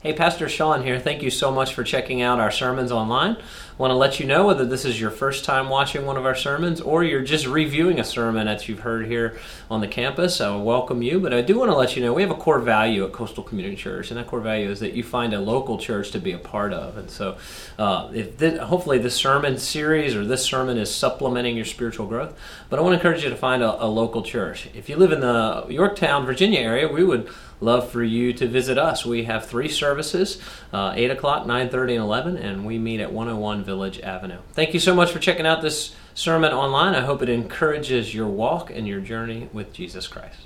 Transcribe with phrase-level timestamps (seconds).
[0.00, 1.00] Hey, Pastor Sean here.
[1.00, 3.32] Thank you so much for checking out our sermons online.
[3.32, 3.42] I
[3.78, 6.36] want to let you know whether this is your first time watching one of our
[6.36, 9.36] sermons or you're just reviewing a sermon that you've heard here
[9.68, 10.40] on the campus.
[10.40, 12.60] I welcome you, but I do want to let you know we have a core
[12.60, 15.78] value at Coastal Community Church, and that core value is that you find a local
[15.78, 16.96] church to be a part of.
[16.96, 17.36] And so,
[17.76, 22.38] uh, this, hopefully, this sermon series or this sermon is supplementing your spiritual growth,
[22.70, 24.68] but I want to encourage you to find a, a local church.
[24.74, 27.28] If you live in the Yorktown, Virginia area, we would
[27.60, 29.04] love for you to visit us.
[29.04, 30.40] We have three services,
[30.72, 34.38] uh, 8 o'clock, 9.30, and 11, and we meet at 101 Village Avenue.
[34.52, 36.94] Thank you so much for checking out this sermon online.
[36.94, 40.40] I hope it encourages your walk and your journey with Jesus Christ.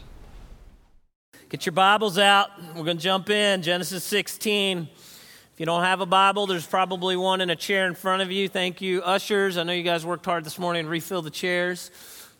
[1.48, 2.48] Get your Bibles out.
[2.74, 3.60] We're going to jump in.
[3.60, 4.88] Genesis 16.
[5.52, 8.33] If you don't have a Bible, there's probably one in a chair in front of
[8.33, 8.48] you.
[8.48, 9.58] Thank you, ushers.
[9.58, 11.91] I know you guys worked hard this morning to refill the chairs.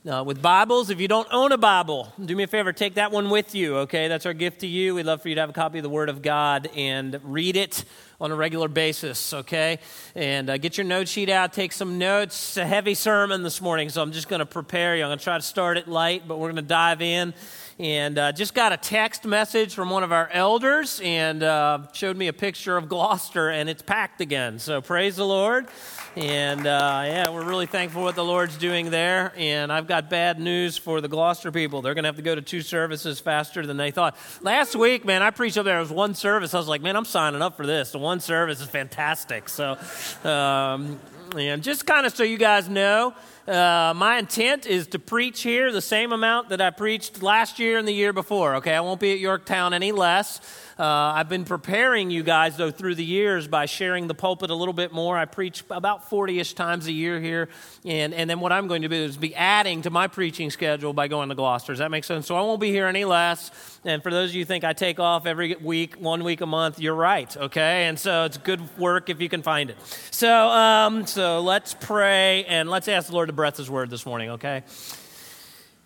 [0.05, 3.13] Uh, with Bibles, if you don't own a Bible, do me a favor, take that
[3.13, 4.09] one with you, okay?
[4.09, 4.97] That's our gift to you.
[4.97, 7.55] We'd love for you to have a copy of the Word of God and read
[7.55, 7.85] it
[8.21, 9.79] on a regular basis, okay?
[10.17, 12.35] And uh, get your note sheet out, take some notes.
[12.35, 15.05] It's a heavy sermon this morning, so I'm just going to prepare you.
[15.05, 17.33] I'm going to try to start it light, but we're going to dive in.
[17.79, 22.17] And uh, just got a text message from one of our elders and uh, showed
[22.17, 24.59] me a picture of Gloucester, and it's packed again.
[24.59, 25.69] So praise the Lord.
[26.15, 29.33] And uh, yeah, we're really thankful what the Lord's doing there.
[29.35, 31.81] And I've got bad news for the Gloucester people.
[31.81, 34.15] They're going to have to go to two services faster than they thought.
[34.43, 35.79] Last week, man, I preached up there.
[35.79, 36.53] It was one service.
[36.53, 37.93] I was like, man, I'm signing up for this.
[37.93, 39.49] The one service is fantastic.
[39.49, 39.79] So,
[40.25, 41.01] um,
[41.35, 43.15] and just kind of so you guys know,
[43.49, 47.79] uh, my intent is to preach here the same amount that I preached last year
[47.79, 48.57] and the year before.
[48.57, 50.41] Okay, I won't be at Yorktown any less.
[50.83, 54.55] Uh, I've been preparing you guys, though, through the years by sharing the pulpit a
[54.57, 55.17] little bit more.
[55.17, 57.51] I preach about 40 ish times a year here.
[57.85, 60.93] And, and then what I'm going to do is be adding to my preaching schedule
[60.93, 61.73] by going to Gloucester.
[61.73, 62.27] Does that make sense?
[62.27, 63.53] So I won't be here any less.
[63.85, 66.81] And for those of you think I take off every week, one week a month,
[66.81, 67.85] you're right, okay?
[67.85, 69.77] And so it's good work if you can find it.
[70.11, 74.05] So, um, so let's pray and let's ask the Lord to bless His word this
[74.05, 74.65] morning, okay?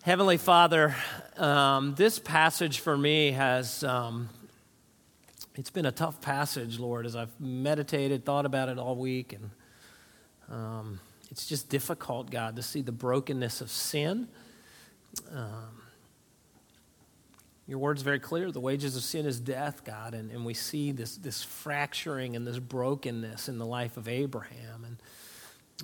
[0.01, 0.95] Heavenly Father,
[1.35, 4.29] um, this passage for me has um,
[5.57, 9.49] it's been a tough passage, Lord, as I've meditated, thought about it all week, and
[10.49, 10.99] um,
[11.31, 14.27] it's just difficult, God, to see the brokenness of sin.
[15.33, 15.81] Um,
[17.67, 18.51] your word's very clear.
[18.51, 22.45] The wages of sin is death, God, and, and we see this, this fracturing and
[22.45, 24.85] this brokenness in the life of Abraham.
[24.85, 24.97] And,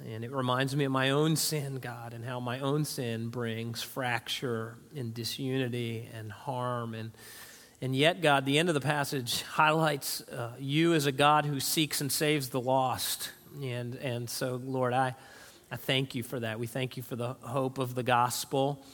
[0.07, 3.81] and it reminds me of my own sin, God, and how my own sin brings
[3.81, 7.11] fracture and disunity and harm and
[7.83, 11.59] and yet, God, the end of the passage highlights uh, you as a God who
[11.59, 13.29] seeks and saves the lost.
[13.61, 15.16] And, and so, Lord, I,
[15.69, 16.61] I thank you for that.
[16.61, 18.85] We thank you for the hope of the gospel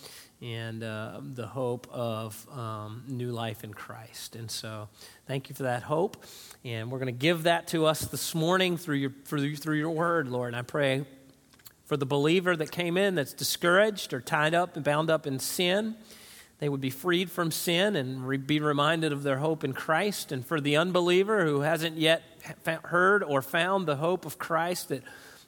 [0.42, 4.36] and uh, the hope of um, new life in Christ.
[4.36, 4.90] And so,
[5.28, 6.26] thank you for that hope.
[6.66, 9.92] And we're going to give that to us this morning through your, through, through your
[9.92, 10.48] word, Lord.
[10.48, 11.06] And I pray
[11.86, 15.38] for the believer that came in that's discouraged or tied up and bound up in
[15.38, 15.96] sin
[16.60, 20.32] they would be freed from sin and re- be reminded of their hope in Christ.
[20.32, 22.22] And for the unbeliever who hasn't yet
[22.84, 25.04] heard or found the hope of Christ, that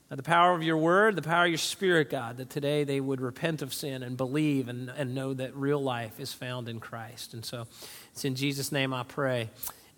[0.09, 3.21] the power of your word, the power of your spirit, God, that today they would
[3.21, 7.33] repent of sin and believe and, and know that real life is found in Christ.
[7.33, 7.67] And so
[8.11, 9.49] it's in Jesus' name I pray.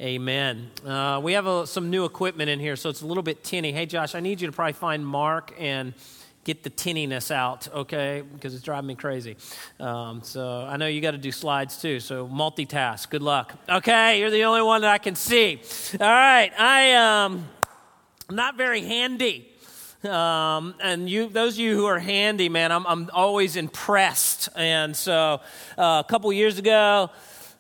[0.02, 0.72] Amen.
[0.86, 3.72] Uh, we have a, some new equipment in here, so it's a little bit tinny.
[3.72, 5.94] Hey, Josh, I need you to probably find Mark and
[6.44, 8.24] get the tinniness out, okay?
[8.34, 9.38] Because it's driving me crazy.
[9.80, 12.00] Um, so I know you got to do slides too.
[12.00, 13.10] So multitask.
[13.10, 13.54] Good luck.
[13.70, 15.62] Okay, you're the only one that I can see.
[16.00, 17.46] All right, I um,
[18.30, 19.50] I'm not very handy.
[20.04, 24.50] Um, and you, those of you who are handy, man, I'm, I'm always impressed.
[24.56, 25.40] And so
[25.78, 27.10] uh, a couple years ago,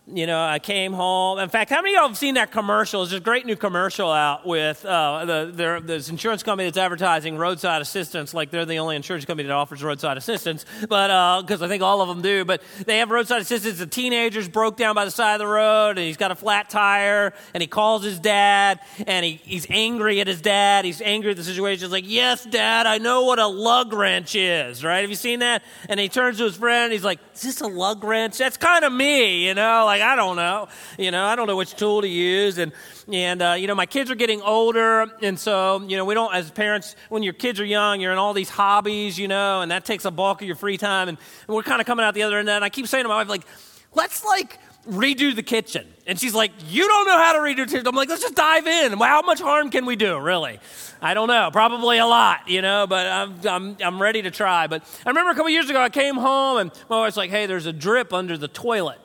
[0.05, 1.39] you know, I came home.
[1.39, 3.01] In fact, how many of y'all have seen that commercial?
[3.05, 7.81] There's a great new commercial out with uh, the this insurance company that's advertising roadside
[7.81, 10.65] assistance, like they're the only insurance company that offers roadside assistance.
[10.89, 13.79] But because uh, I think all of them do, but they have roadside assistance.
[13.79, 16.69] The teenager's broke down by the side of the road, and he's got a flat
[16.69, 20.83] tire, and he calls his dad, and he, he's angry at his dad.
[20.83, 21.85] He's angry at the situation.
[21.85, 24.99] He's like, "Yes, Dad, I know what a lug wrench is." Right?
[24.99, 25.63] Have you seen that?
[25.87, 26.91] And he turns to his friend.
[26.91, 28.37] He's like, "Is this a lug wrench?
[28.37, 30.67] That's kind of me, you know." like I don't know,
[30.97, 32.71] you know, I don't know which tool to use, and
[33.11, 36.33] and uh, you know, my kids are getting older, and so you know, we don't
[36.33, 39.71] as parents when your kids are young, you're in all these hobbies, you know, and
[39.71, 41.17] that takes a bulk of your free time, and,
[41.47, 42.49] and we're kind of coming out the other end.
[42.49, 43.45] And I keep saying to my wife, like,
[43.93, 45.87] let's like redo the kitchen.
[46.05, 47.87] And she's like, You don't know how to redo the kitchen.
[47.87, 48.93] I'm like, Let's just dive in.
[48.93, 50.59] How much harm can we do, really?
[51.01, 51.49] I don't know.
[51.51, 54.67] Probably a lot, you know, but I'm, I'm, I'm ready to try.
[54.67, 57.45] But I remember a couple years ago, I came home and my wife's like, Hey,
[57.45, 58.99] there's a drip under the toilet.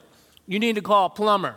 [0.48, 1.54] You need to call a plumber.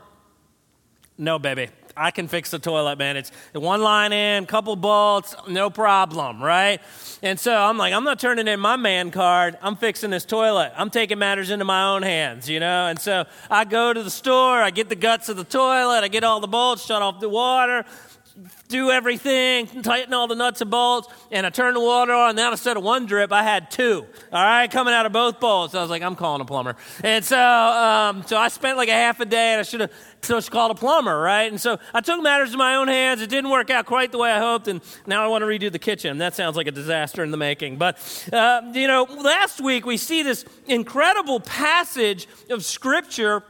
[1.17, 1.69] No, baby.
[1.95, 3.17] I can fix the toilet, man.
[3.17, 6.79] It's one line in, couple bolts, no problem, right?
[7.21, 9.57] And so I'm like, I'm not turning in my man card.
[9.61, 10.73] I'm fixing this toilet.
[10.75, 12.87] I'm taking matters into my own hands, you know?
[12.87, 16.07] And so I go to the store, I get the guts of the toilet, I
[16.07, 17.85] get all the bolts, shut off the water,
[18.71, 22.29] do everything, tighten all the nuts and bolts, and I turned the water on.
[22.31, 24.05] And Now instead of one drip, I had two.
[24.31, 25.75] All right, coming out of both bolts.
[25.75, 26.75] I was like, I'm calling a plumber.
[27.03, 29.91] And so, um, so I spent like a half a day, and I should have
[30.21, 31.51] so just called a plumber, right?
[31.51, 33.21] And so I took matters in my own hands.
[33.21, 35.71] It didn't work out quite the way I hoped, and now I want to redo
[35.71, 36.19] the kitchen.
[36.19, 37.77] That sounds like a disaster in the making.
[37.77, 37.97] But
[38.31, 43.43] uh, you know, last week we see this incredible passage of scripture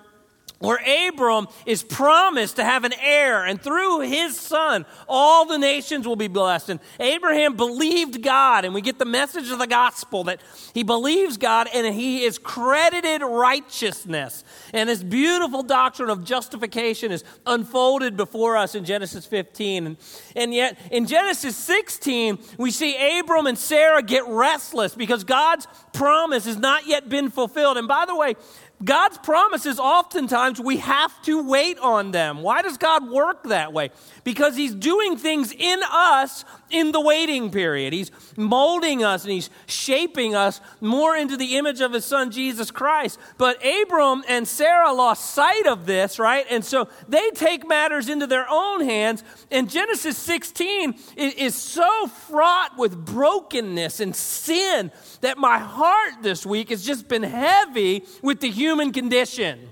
[0.62, 6.08] where Abram is promised to have an heir, and through his son, all the nations
[6.08, 6.70] will be blessed.
[6.70, 10.42] And Abraham believed God, and we get the message of the gospel that
[10.74, 14.44] he believes God and he is credited righteousness.
[14.74, 19.88] And this beautiful doctrine of justification is unfolded before us in Genesis 15.
[19.88, 19.98] And,
[20.36, 26.46] and yet, in Genesis 16, we see Abram and Sarah get restless because God's promise
[26.46, 27.78] has not yet been fulfilled.
[27.78, 28.36] And by the way,
[28.84, 32.42] God's promises, oftentimes, we have to wait on them.
[32.42, 33.92] Why does God work that way?
[34.24, 37.94] Because He's doing things in us in the waiting period.
[37.94, 42.72] He's molding us and He's shaping us more into the image of His Son, Jesus
[42.72, 43.20] Christ.
[43.38, 46.46] But Abram and Sarah lost sight of this, right?
[46.50, 49.24] And so they take matters into their own hands.
[49.52, 54.92] And Genesis 16 is so fraught with brokenness and sin
[55.22, 59.70] that my heart this week has just been heavy with the human condition.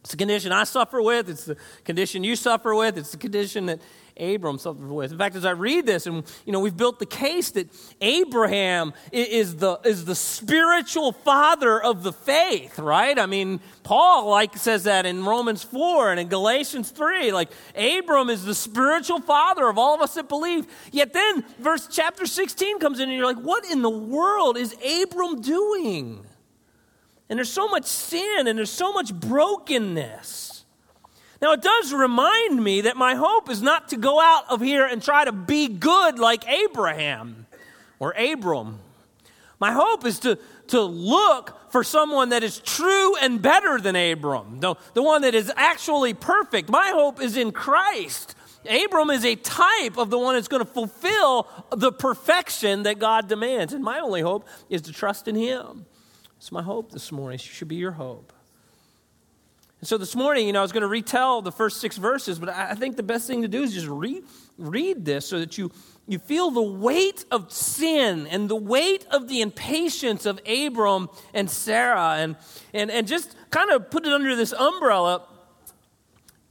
[0.00, 1.28] It's the condition I suffer with.
[1.28, 2.96] It's the condition you suffer with.
[2.96, 3.80] It's the condition that
[4.20, 5.12] Abram suffered with.
[5.12, 7.68] In fact, as I read this, and you know, we've built the case that
[8.00, 13.18] Abraham is the is the spiritual father of the faith, right?
[13.18, 17.32] I mean, Paul like says that in Romans four and in Galatians three.
[17.32, 20.66] Like Abram is the spiritual father of all of us that believe.
[20.92, 24.74] Yet then, verse chapter sixteen comes in, and you're like, what in the world is
[25.02, 26.26] Abram doing?
[27.28, 30.49] And there's so much sin and there's so much brokenness.
[31.40, 34.84] Now, it does remind me that my hope is not to go out of here
[34.84, 37.46] and try to be good like Abraham
[37.98, 38.80] or Abram.
[39.58, 40.38] My hope is to,
[40.68, 45.34] to look for someone that is true and better than Abram, the, the one that
[45.34, 46.68] is actually perfect.
[46.68, 48.34] My hope is in Christ.
[48.68, 53.28] Abram is a type of the one that's going to fulfill the perfection that God
[53.28, 53.72] demands.
[53.72, 55.86] And my only hope is to trust in Him.
[56.36, 57.36] It's my hope this morning.
[57.36, 58.32] It should be your hope.
[59.80, 62.38] And so this morning, you know, I was going to retell the first six verses,
[62.38, 64.22] but I think the best thing to do is just read,
[64.58, 65.72] read this so that you,
[66.06, 71.48] you feel the weight of sin and the weight of the impatience of Abram and
[71.48, 72.36] Sarah and,
[72.74, 75.26] and, and just kind of put it under this umbrella.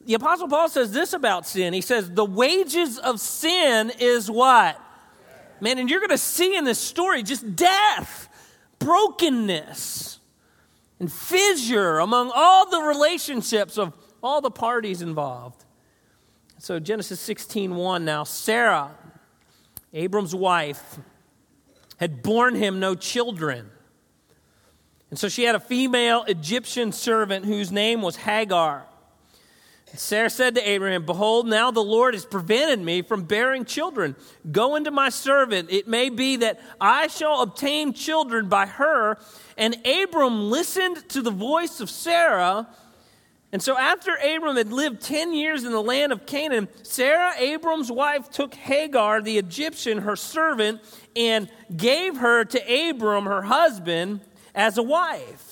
[0.06, 1.74] The Apostle Paul says this about sin.
[1.74, 4.82] He says, The wages of sin is what?
[5.62, 8.28] Man, and you're going to see in this story just death
[8.80, 10.19] brokenness
[11.00, 15.64] and fissure among all the relationships of all the parties involved.
[16.58, 18.96] So Genesis 16:1 now Sarah
[19.94, 21.00] Abram's wife
[21.98, 23.72] had borne him no children.
[25.10, 28.86] And so she had a female Egyptian servant whose name was Hagar.
[29.96, 34.16] Sarah said to Abraham, Behold, now the Lord has prevented me from bearing children.
[34.52, 35.72] Go into my servant.
[35.72, 39.18] It may be that I shall obtain children by her.
[39.58, 42.68] And Abram listened to the voice of Sarah.
[43.52, 47.92] And so, after Abram had lived 10 years in the land of Canaan, Sarah, Abram's
[47.92, 50.82] wife, took Hagar, the Egyptian, her servant,
[51.16, 54.22] and gave her to Abram, her husband,
[54.54, 55.49] as a wife.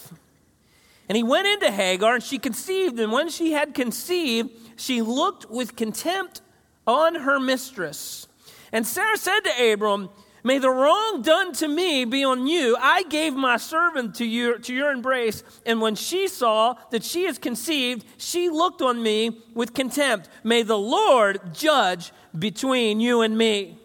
[1.09, 2.99] And he went into Hagar, and she conceived.
[2.99, 6.41] And when she had conceived, she looked with contempt
[6.85, 8.27] on her mistress.
[8.71, 10.09] And Sarah said to Abram,
[10.43, 12.77] May the wrong done to me be on you.
[12.79, 17.25] I gave my servant to, you, to your embrace, and when she saw that she
[17.25, 20.29] is conceived, she looked on me with contempt.
[20.45, 23.77] May the Lord judge between you and me.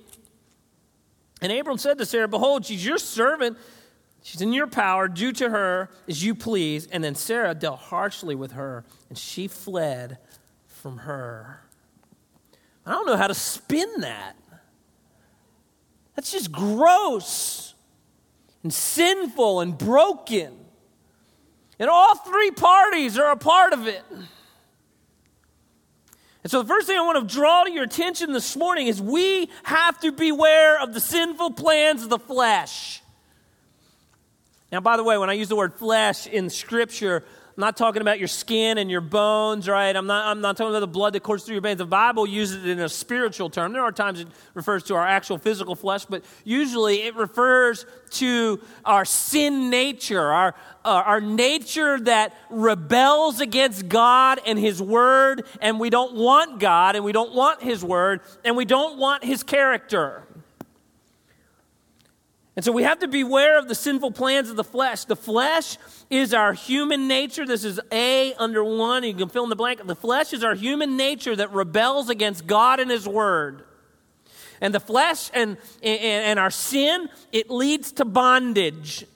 [1.40, 3.58] And Abram said to Sarah, Behold, she's your servant.
[4.22, 5.08] She's in your power.
[5.08, 6.86] Do to her as you please.
[6.86, 10.18] And then Sarah dealt harshly with her, and she fled
[10.66, 11.60] from her.
[12.86, 14.36] I don't know how to spin that.
[16.14, 17.74] That's just gross
[18.62, 20.56] and sinful and broken.
[21.78, 24.02] And all three parties are a part of it.
[26.44, 29.00] And so, the first thing I want to draw to your attention this morning is
[29.00, 33.01] we have to beware of the sinful plans of the flesh.
[34.72, 37.22] Now, by the way, when I use the word flesh in Scripture,
[37.54, 39.94] I'm not talking about your skin and your bones, right?
[39.94, 41.76] I'm not, I'm not talking about the blood that courses through your veins.
[41.76, 43.74] The Bible uses it in a spiritual term.
[43.74, 48.62] There are times it refers to our actual physical flesh, but usually it refers to
[48.86, 50.54] our sin nature, our,
[50.86, 56.96] uh, our nature that rebels against God and His Word, and we don't want God,
[56.96, 60.22] and we don't want His Word, and we don't want His character.
[62.54, 65.04] And so we have to beware of the sinful plans of the flesh.
[65.04, 65.78] The flesh
[66.10, 67.46] is our human nature.
[67.46, 69.04] This is A under one.
[69.04, 69.86] You can fill in the blank.
[69.86, 73.64] The flesh is our human nature that rebels against God and His Word.
[74.60, 79.06] And the flesh and, and, and our sin, it leads to bondage.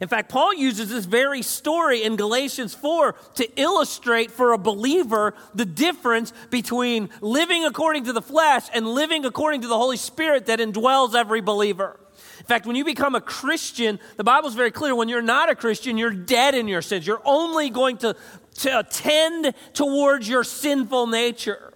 [0.00, 5.34] In fact, Paul uses this very story in Galatians 4 to illustrate for a believer
[5.54, 10.46] the difference between living according to the flesh and living according to the Holy Spirit
[10.46, 11.98] that indwells every believer.
[12.38, 15.56] In fact, when you become a Christian, the Bible's very clear when you're not a
[15.56, 17.06] Christian, you're dead in your sins.
[17.06, 18.14] You're only going to,
[18.54, 21.74] to tend towards your sinful nature.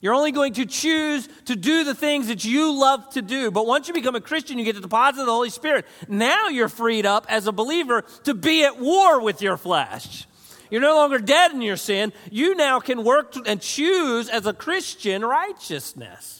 [0.00, 3.50] You're only going to choose to do the things that you love to do.
[3.50, 5.86] But once you become a Christian, you get the deposit of the Holy Spirit.
[6.08, 10.26] Now you're freed up as a believer to be at war with your flesh.
[10.70, 12.12] You're no longer dead in your sin.
[12.30, 16.39] You now can work and choose as a Christian righteousness.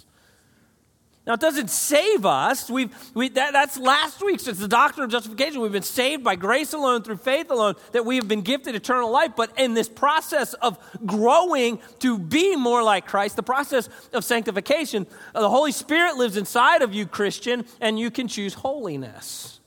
[1.30, 2.68] Now, it doesn't save us.
[2.68, 4.49] We've, we, that, that's last week's.
[4.49, 5.60] It's the doctrine of justification.
[5.60, 9.12] We've been saved by grace alone, through faith alone, that we have been gifted eternal
[9.12, 9.34] life.
[9.37, 15.06] But in this process of growing to be more like Christ, the process of sanctification,
[15.32, 19.60] the Holy Spirit lives inside of you, Christian, and you can choose holiness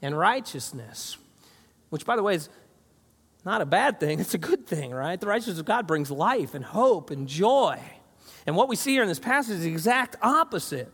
[0.00, 1.18] and righteousness,
[1.90, 2.48] which, by the way, is
[3.44, 4.20] not a bad thing.
[4.20, 5.20] It's a good thing, right?
[5.20, 7.78] The righteousness of God brings life and hope and joy.
[8.46, 10.90] And what we see here in this passage is the exact opposite.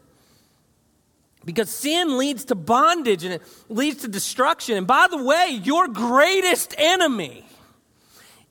[1.47, 4.77] Because sin leads to bondage and it leads to destruction.
[4.77, 7.47] And by the way, your greatest enemy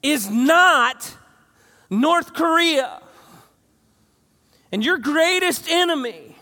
[0.01, 1.13] is not
[1.89, 3.01] North Korea.
[4.71, 6.37] And your greatest enemy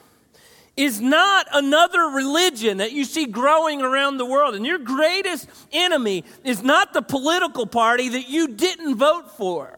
[0.78, 4.54] is not another religion that you see growing around the world.
[4.54, 9.78] And your greatest enemy is not the political party that you didn't vote for.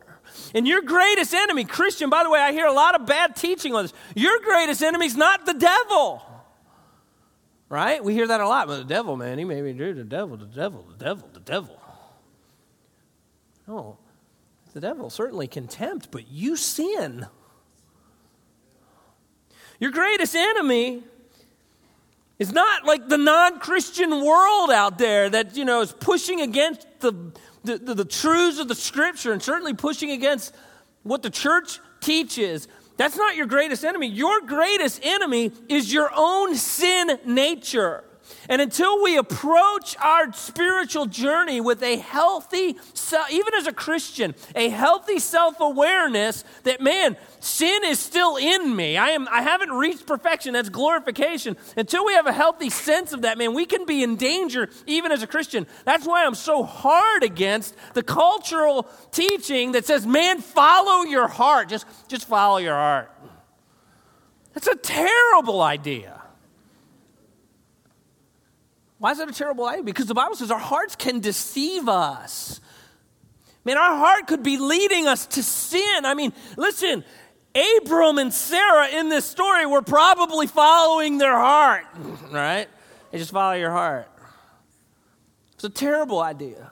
[0.54, 3.76] And your greatest enemy, Christian, by the way, I hear a lot of bad teaching
[3.76, 3.94] on this.
[4.16, 6.25] Your greatest enemy is not the devil.
[7.68, 8.04] Right?
[8.04, 8.68] We hear that a lot.
[8.68, 11.40] But the devil, man, he made me do the devil, the devil, the devil, the
[11.40, 11.80] devil.
[13.68, 13.98] No.
[14.74, 17.28] The devil certainly contempt, but you sin.
[19.80, 21.04] Your greatest enemy
[22.40, 26.86] is not like the non Christian world out there that, you know, is pushing against
[27.00, 27.14] the,
[27.64, 30.54] the, the, the, truths of the scripture and certainly pushing against
[31.04, 32.68] what the church teaches.
[32.98, 34.08] That's not your greatest enemy.
[34.08, 38.04] Your greatest enemy is your own sin nature.
[38.50, 42.78] And until we approach our spiritual journey with a healthy,
[43.32, 48.98] even as a Christian, a healthy self awareness that, man, sin is still in me.
[48.98, 50.54] I, am, I haven't reached perfection.
[50.54, 51.58] That's glorification.
[51.76, 55.12] Until we have a healthy sense of that, man, we can be in danger even
[55.12, 55.66] as a Christian.
[55.86, 61.70] That's why I'm so hard against the cultural teaching that says, man, follow your heart.
[61.70, 63.12] Just, just follow your heart.
[64.54, 66.22] That's a terrible idea.
[68.98, 69.84] Why is that a terrible idea?
[69.84, 72.62] Because the Bible says our hearts can deceive us.
[73.66, 76.06] Man, our heart could be leading us to sin.
[76.06, 77.04] I mean, listen,
[77.56, 81.86] Abram and Sarah in this story were probably following their heart,
[82.32, 82.68] right?
[83.12, 84.10] They just follow your heart.
[85.54, 86.72] It's a terrible idea.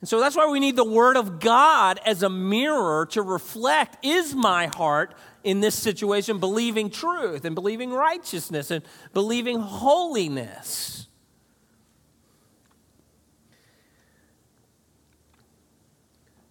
[0.00, 4.04] And so that's why we need the Word of God as a mirror to reflect
[4.04, 11.08] is my heart in this situation believing truth and believing righteousness and believing holiness.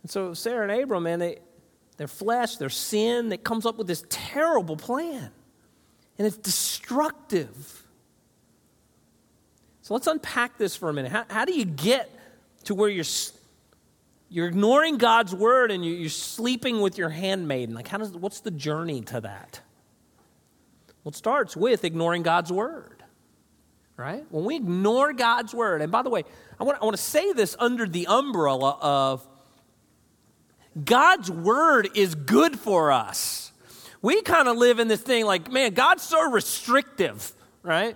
[0.03, 1.39] And so Sarah and Abram, man, they,
[1.97, 5.31] their flesh, their sin, that comes up with this terrible plan.
[6.17, 7.83] And it's destructive.
[9.81, 11.11] So let's unpack this for a minute.
[11.11, 12.09] How, how do you get
[12.65, 13.05] to where you're
[14.29, 17.73] you're ignoring God's word and you're sleeping with your handmaiden.
[17.73, 19.61] Like, how does, what's the journey to that?
[21.03, 23.03] Well, it starts with ignoring God's word,
[23.95, 24.25] right?
[24.29, 26.25] When we ignore God's word, and by the way,
[26.59, 29.25] I want, I want to say this under the umbrella of
[30.83, 33.51] God's word is good for us.
[34.01, 37.31] We kind of live in this thing like, man, God's so restrictive,
[37.63, 37.95] right?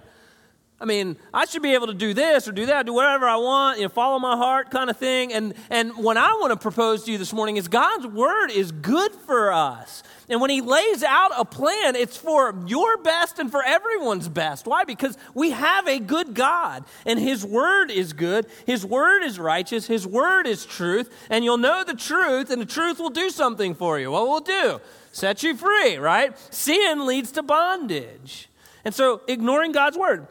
[0.81, 3.35] I mean, I should be able to do this or do that, do whatever I
[3.35, 5.31] want, you know, follow my heart kind of thing.
[5.31, 8.71] And, and what I want to propose to you this morning is God's word is
[8.71, 10.01] good for us.
[10.27, 14.65] And when he lays out a plan, it's for your best and for everyone's best.
[14.65, 14.83] Why?
[14.83, 18.47] Because we have a good God and his word is good.
[18.65, 19.85] His word is righteous.
[19.85, 21.13] His word is truth.
[21.29, 24.09] And you'll know the truth and the truth will do something for you.
[24.09, 24.81] What will it do?
[25.11, 26.35] Set you free, right?
[26.51, 28.49] Sin leads to bondage.
[28.83, 30.27] And so ignoring God's word.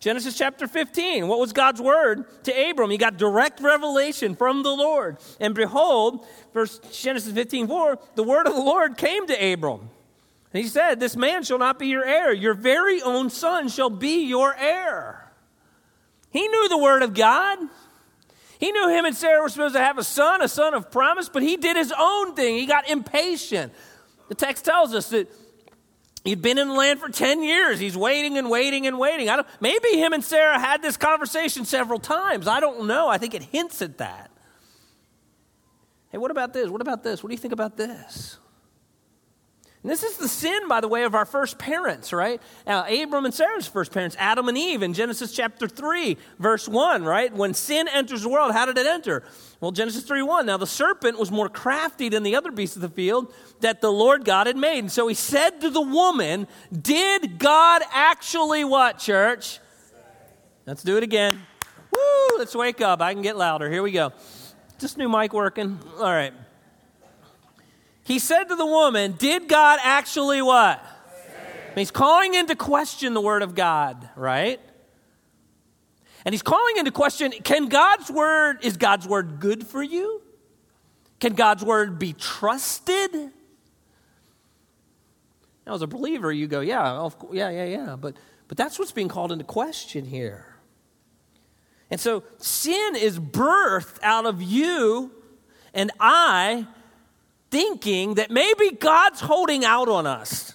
[0.00, 1.28] Genesis chapter 15.
[1.28, 2.90] What was God's word to Abram?
[2.90, 5.18] He got direct revelation from the Lord.
[5.38, 9.90] And behold, verse Genesis 15, 4, the word of the Lord came to Abram.
[10.52, 12.32] And he said, This man shall not be your heir.
[12.32, 15.30] Your very own son shall be your heir.
[16.30, 17.58] He knew the word of God.
[18.58, 21.28] He knew him and Sarah were supposed to have a son, a son of promise,
[21.28, 22.56] but he did his own thing.
[22.56, 23.72] He got impatient.
[24.28, 25.30] The text tells us that
[26.24, 27.80] He'd been in the land for 10 years.
[27.80, 29.30] He's waiting and waiting and waiting.
[29.30, 32.46] I don't, maybe him and Sarah had this conversation several times.
[32.46, 33.08] I don't know.
[33.08, 34.30] I think it hints at that.
[36.10, 36.68] Hey, what about this?
[36.68, 37.22] What about this?
[37.22, 38.36] What do you think about this?
[39.82, 42.42] And this is the sin, by the way, of our first parents, right?
[42.66, 47.02] Uh, Abram and Sarah's first parents, Adam and Eve, in Genesis chapter 3, verse 1,
[47.02, 47.32] right?
[47.32, 49.22] When sin enters the world, how did it enter?
[49.58, 50.44] Well, Genesis 3 1.
[50.44, 53.90] Now the serpent was more crafty than the other beasts of the field that the
[53.90, 54.80] Lord God had made.
[54.80, 59.60] And so he said to the woman, Did God actually what, church?
[60.66, 61.40] Let's do it again.
[61.90, 63.00] Woo, let's wake up.
[63.00, 63.70] I can get louder.
[63.70, 64.12] Here we go.
[64.78, 65.78] This new mic working?
[65.96, 66.34] All right.
[68.10, 70.84] He said to the woman, Did God actually what?
[71.76, 74.58] He's calling into question the word of God, right?
[76.24, 80.22] And he's calling into question can God's word, is God's word good for you?
[81.20, 83.14] Can God's word be trusted?
[85.64, 87.94] Now, as a believer, you go, yeah, yeah, yeah, yeah.
[87.94, 88.16] But,
[88.48, 90.56] but that's what's being called into question here.
[91.92, 95.12] And so sin is birthed out of you
[95.72, 96.66] and I
[97.50, 100.54] thinking that maybe God's holding out on us.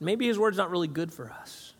[0.00, 1.72] Maybe his word's not really good for us.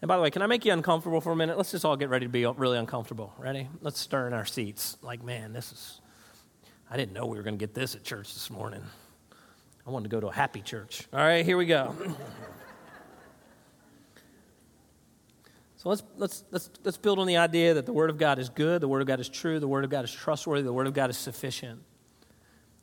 [0.00, 1.56] And by the way, can I make you uncomfortable for a minute?
[1.56, 3.32] Let's just all get ready to be really uncomfortable.
[3.38, 3.68] Ready?
[3.80, 4.96] Let's stir in our seats.
[5.00, 6.00] Like, man, this is,
[6.90, 8.82] I didn't know we were going to get this at church this morning.
[9.86, 11.06] I wanted to go to a happy church.
[11.12, 11.94] All right, here we go.
[15.76, 18.48] so let's, let's, let's, let's build on the idea that the Word of God is
[18.48, 20.88] good, the Word of God is true, the Word of God is trustworthy, the Word
[20.88, 21.80] of God is sufficient.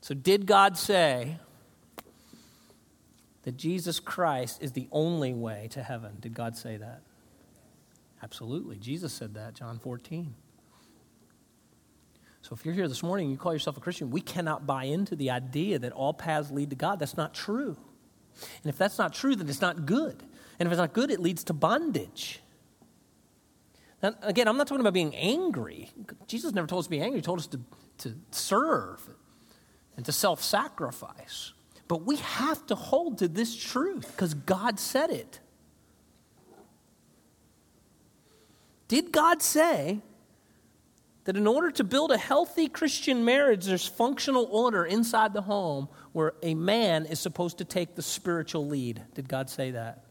[0.01, 1.37] So, did God say
[3.43, 6.17] that Jesus Christ is the only way to heaven?
[6.19, 7.01] Did God say that?
[8.23, 8.77] Absolutely.
[8.77, 10.33] Jesus said that, John 14.
[12.41, 14.85] So, if you're here this morning and you call yourself a Christian, we cannot buy
[14.85, 16.99] into the idea that all paths lead to God.
[16.99, 17.77] That's not true.
[18.63, 20.23] And if that's not true, then it's not good.
[20.59, 22.41] And if it's not good, it leads to bondage.
[24.01, 25.91] Now, again, I'm not talking about being angry.
[26.27, 27.59] Jesus never told us to be angry, He told us to,
[27.99, 29.01] to serve
[29.99, 31.51] and to self sacrifice.
[31.89, 35.41] But we have to hold to this truth because God said it.
[38.87, 39.99] Did God say
[41.25, 45.89] that in order to build a healthy Christian marriage, there's functional order inside the home
[46.13, 49.03] where a man is supposed to take the spiritual lead?
[49.15, 50.05] Did God say that?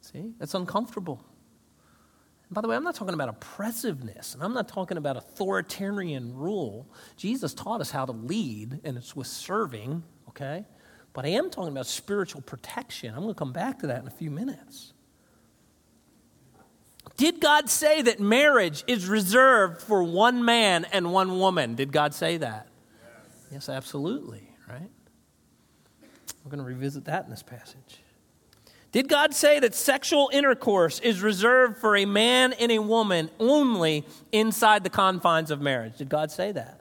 [0.00, 1.24] See, that's uncomfortable.
[2.50, 6.88] By the way, I'm not talking about oppressiveness, and I'm not talking about authoritarian rule.
[7.16, 10.64] Jesus taught us how to lead, and it's with serving, okay?
[11.12, 13.14] But I am talking about spiritual protection.
[13.14, 14.94] I'm going to come back to that in a few minutes.
[17.18, 21.74] Did God say that marriage is reserved for one man and one woman?
[21.74, 22.68] Did God say that?
[23.02, 24.90] Yes, yes absolutely, right?
[26.44, 27.98] We're going to revisit that in this passage.
[28.90, 34.06] Did God say that sexual intercourse is reserved for a man and a woman only
[34.32, 35.98] inside the confines of marriage?
[35.98, 36.80] Did God say that?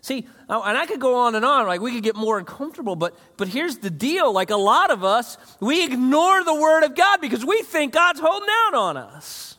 [0.00, 3.18] See, and I could go on and on, like we could get more uncomfortable, but
[3.36, 4.32] but here's the deal.
[4.32, 8.20] Like a lot of us, we ignore the word of God because we think God's
[8.20, 9.55] holding out on us.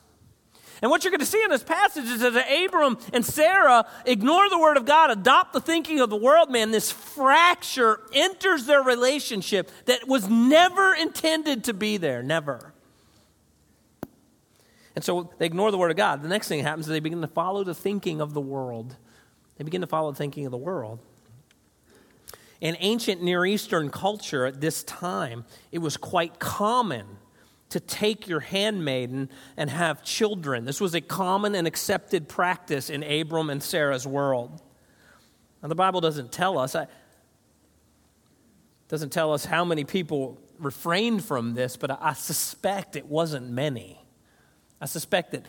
[0.81, 4.49] And what you're going to see in this passage is that Abram and Sarah ignore
[4.49, 6.71] the word of God, adopt the thinking of the world, man.
[6.71, 12.73] This fracture enters their relationship that was never intended to be there, never.
[14.95, 16.21] And so they ignore the word of God.
[16.23, 18.95] The next thing that happens is they begin to follow the thinking of the world.
[19.57, 20.99] They begin to follow the thinking of the world.
[22.61, 27.16] In ancient Near Eastern culture at this time, it was quite common
[27.69, 30.65] to take your handmaiden and have children.
[30.65, 34.61] This was a common and accepted practice in Abram and Sarah's world.
[35.61, 36.75] Now, the Bible doesn't tell us.
[36.75, 36.87] I,
[38.87, 43.99] Doesn't tell us how many people refrained from this, but I suspect it wasn't many.
[44.79, 45.45] I suspect that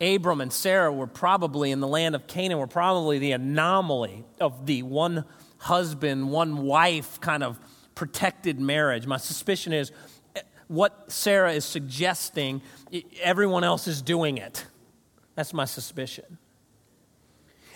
[0.00, 4.66] Abram and Sarah were probably in the land of Canaan, were probably the anomaly of
[4.66, 5.24] the one
[5.58, 7.58] husband, one wife kind of
[7.94, 9.06] protected marriage.
[9.06, 9.92] My suspicion is
[10.68, 12.62] what Sarah is suggesting,
[13.22, 14.66] everyone else is doing it.
[15.34, 16.38] That's my suspicion.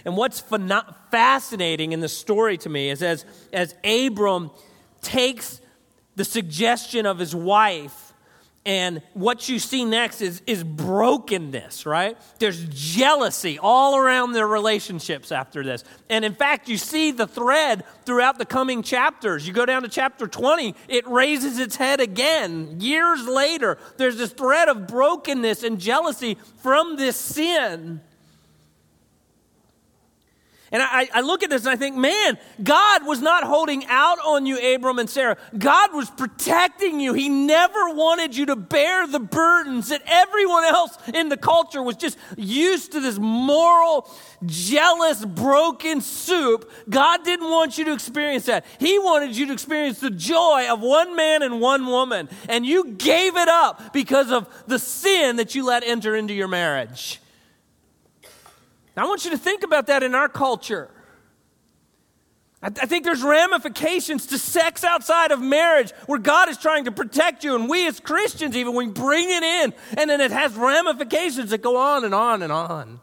[0.04, 0.40] And what's
[1.10, 4.50] fascinating in the story to me is as, as Abram
[5.02, 5.60] takes
[6.16, 8.07] the suggestion of his wife
[8.68, 12.18] and what you see next is, is brokenness, right?
[12.38, 15.84] There's jealousy all around their relationships after this.
[16.10, 19.48] And in fact, you see the thread throughout the coming chapters.
[19.48, 22.78] You go down to chapter 20, it raises its head again.
[22.78, 28.02] Years later, there's this thread of brokenness and jealousy from this sin.
[30.70, 34.18] And I, I, look at this and I think, man, God was not holding out
[34.24, 35.38] on you, Abram and Sarah.
[35.56, 37.14] God was protecting you.
[37.14, 41.96] He never wanted you to bear the burdens that everyone else in the culture was
[41.96, 44.10] just used to this moral,
[44.44, 46.70] jealous, broken soup.
[46.88, 48.66] God didn't want you to experience that.
[48.78, 52.28] He wanted you to experience the joy of one man and one woman.
[52.46, 56.48] And you gave it up because of the sin that you let enter into your
[56.48, 57.20] marriage.
[58.98, 60.90] Now, I want you to think about that in our culture.
[62.60, 66.90] I, I think there's ramifications to sex outside of marriage where God is trying to
[66.90, 70.52] protect you, and we as Christians, even, we bring it in, and then it has
[70.56, 72.98] ramifications that go on and on and on.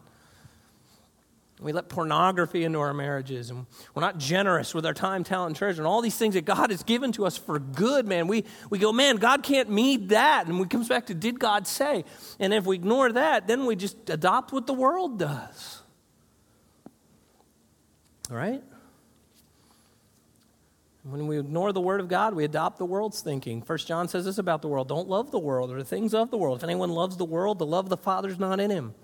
[1.62, 5.56] We let pornography into our marriages, and we're not generous with our time, talent, and
[5.56, 8.28] treasure, and all these things that God has given to us for good, man.
[8.28, 10.48] We, we go, man, God can't meet that.
[10.48, 12.04] And we comes back to, did God say?
[12.38, 15.84] And if we ignore that, then we just adopt what the world does.
[18.30, 18.64] All right?
[21.04, 23.62] When we ignore the word of God, we adopt the world's thinking.
[23.62, 26.32] First John says this about the world don't love the world or the things of
[26.32, 26.58] the world.
[26.58, 28.96] If anyone loves the world, the love of the Father is not in him.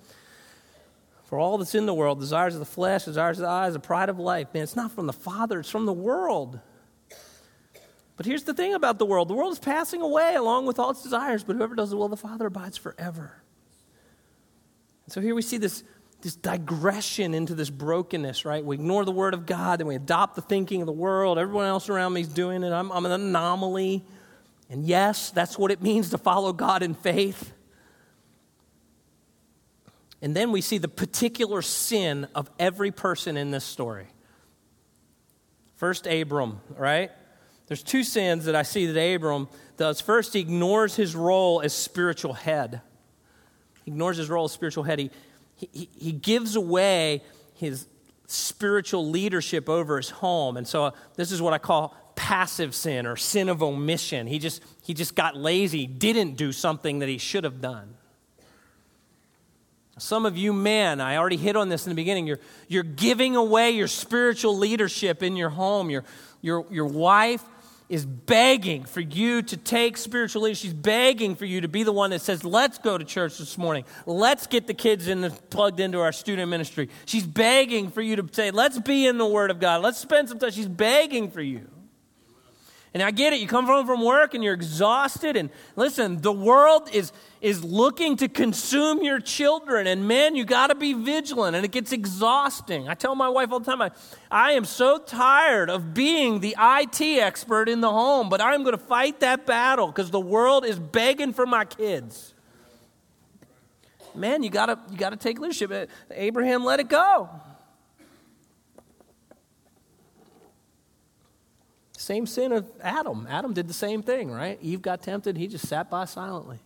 [1.26, 3.80] For all that's in the world, desires of the flesh, desires of the eyes, the
[3.80, 6.60] pride of life, man, it's not from the Father, it's from the world.
[8.18, 10.90] But here's the thing about the world the world is passing away along with all
[10.90, 13.44] its desires, but whoever does the will of the Father abides forever.
[15.06, 15.84] And so here we see this
[16.22, 18.64] this digression into this brokenness, right?
[18.64, 21.38] We ignore the word of God and we adopt the thinking of the world.
[21.38, 22.72] Everyone else around me is doing it.
[22.72, 24.04] I'm, I'm an anomaly.
[24.70, 27.54] And yes, that's what it means to follow God in faith.
[30.22, 34.08] And then we see the particular sin of every person in this story.
[35.78, 37.10] First, Abram, right?
[37.66, 40.00] There's two sins that I see that Abram does.
[40.00, 42.82] First, he ignores his role as spiritual head.
[43.84, 45.00] He ignores his role as spiritual head.
[45.00, 45.10] He,
[45.72, 47.22] he, he gives away
[47.56, 47.88] his
[48.28, 50.58] spiritual leadership over his home.
[50.58, 54.28] And so uh, this is what I call passive sin or sin of omission.
[54.28, 57.96] He just, he just got lazy, didn't do something that he should have done.
[59.98, 63.36] Some of you men, I already hit on this in the beginning, you're, you're giving
[63.36, 65.90] away your spiritual leadership in your home.
[65.90, 66.06] Your,
[66.42, 67.44] your, your wife
[67.92, 70.62] is begging for you to take spiritual leadership.
[70.62, 73.58] She's begging for you to be the one that says, let's go to church this
[73.58, 73.84] morning.
[74.06, 76.88] Let's get the kids in the, plugged into our student ministry.
[77.06, 79.82] She's begging for you to say, let's be in the Word of God.
[79.82, 80.52] Let's spend some time.
[80.52, 81.68] She's begging for you.
[82.94, 83.40] And I get it.
[83.40, 85.38] You come home from work and you're exhausted.
[85.38, 89.88] And listen, the world is, is looking to consume your children.
[89.88, 91.56] And man, you got to be vigilant.
[91.56, 92.90] And it gets exhausting.
[92.90, 93.92] I tell my wife all the time, I,
[94.30, 98.78] I am so tired of being the IT expert in the home, but I'm going
[98.78, 102.34] to fight that battle because the world is begging for my kids.
[104.14, 105.72] Man, you got to you got to take leadership.
[105.72, 107.30] Uh, Abraham let it go.
[112.02, 113.28] Same sin of Adam.
[113.30, 114.58] Adam did the same thing, right?
[114.60, 116.58] Eve got tempted, he just sat by silently.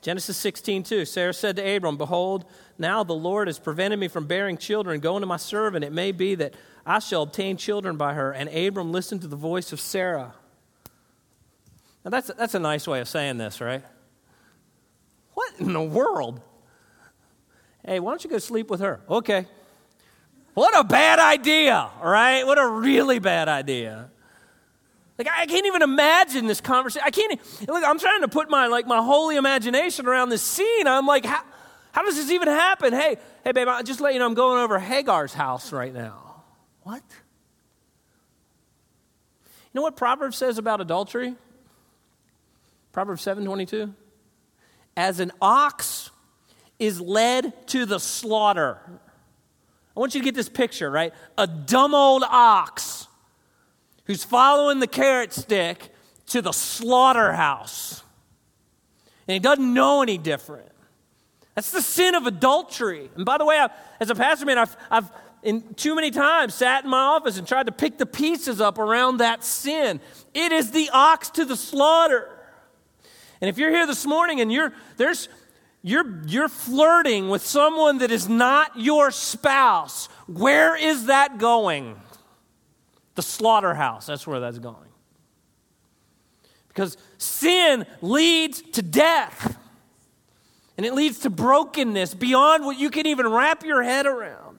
[0.00, 1.04] Genesis 16, 2.
[1.04, 2.46] Sarah said to Abram, Behold,
[2.78, 5.00] now the Lord has prevented me from bearing children.
[5.00, 5.84] Go unto my servant.
[5.84, 6.54] It may be that
[6.86, 8.32] I shall obtain children by her.
[8.32, 10.32] And Abram listened to the voice of Sarah.
[12.02, 13.84] Now, that's, that's a nice way of saying this, right?
[15.34, 16.40] What in the world?
[17.86, 19.02] Hey, why don't you go sleep with her?
[19.10, 19.46] Okay.
[20.54, 22.44] What a bad idea, right?
[22.44, 24.08] What a really bad idea.
[25.24, 27.06] Like I can't even imagine this conversation.
[27.06, 27.40] I can't.
[27.68, 30.88] Look, I'm trying to put my like my holy imagination around this scene.
[30.88, 31.44] I'm like, how,
[31.92, 32.92] how does this even happen?
[32.92, 36.42] Hey, hey, babe, I just let you know I'm going over Hagar's house right now.
[36.82, 37.04] What?
[39.44, 41.36] You know what Proverbs says about adultery?
[42.90, 43.94] Proverbs 7:22.
[44.96, 46.10] As an ox
[46.80, 48.78] is led to the slaughter.
[49.96, 51.14] I want you to get this picture, right?
[51.38, 53.01] A dumb old ox
[54.12, 55.88] who's following the carrot stick
[56.26, 58.02] to the slaughterhouse.
[59.26, 60.70] And he doesn't know any different.
[61.54, 63.10] That's the sin of adultery.
[63.16, 63.70] And by the way, I,
[64.00, 65.10] as a pastor man, I've, I've
[65.42, 68.78] in too many times sat in my office and tried to pick the pieces up
[68.78, 69.98] around that sin.
[70.34, 72.28] It is the ox to the slaughter.
[73.40, 75.30] And if you're here this morning and you're there's
[75.80, 81.96] you're you're flirting with someone that is not your spouse, where is that going?
[83.14, 84.06] The slaughterhouse.
[84.06, 84.88] That's where that's going.
[86.68, 89.58] Because sin leads to death.
[90.76, 94.52] And it leads to brokenness beyond what you can even wrap your head around.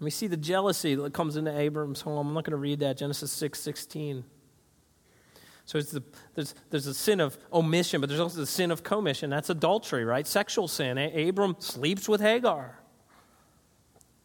[0.00, 2.28] we see the jealousy that comes into Abram's home.
[2.28, 4.24] I'm not going to read that, Genesis 6 16.
[5.64, 6.02] So the,
[6.36, 9.30] there's, there's a sin of omission, but there's also the sin of commission.
[9.30, 10.24] That's adultery, right?
[10.24, 10.96] Sexual sin.
[10.96, 12.78] Abram sleeps with Hagar.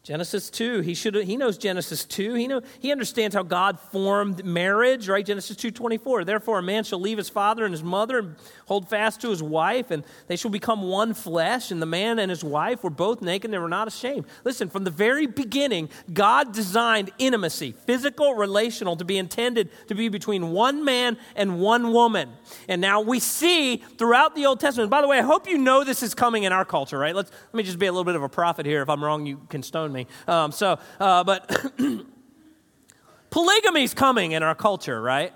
[0.04, 2.34] Genesis 2, he, should, he knows Genesis 2.
[2.34, 5.24] He, know, he understands how God formed marriage, right?
[5.24, 6.26] Genesis 2.24.
[6.26, 8.34] Therefore, a man shall leave his father and his mother and
[8.66, 11.70] hold fast to his wife, and they shall become one flesh.
[11.70, 14.26] And the man and his wife were both naked, and they were not ashamed.
[14.42, 20.08] Listen, from the very beginning, God designed intimacy, physical, relational, to be intended to be
[20.08, 22.32] between one man and one woman.
[22.68, 25.84] And now we see throughout the Old Testament, by the way, I hope you know
[25.84, 27.14] this is coming in our culture, right?
[27.14, 28.82] Let's, let me just be a little bit of a prophet here.
[28.82, 30.06] If I'm wrong, you can stone me.
[30.26, 31.72] Um, so, uh, but
[33.30, 35.32] polygamy's coming in our culture, right?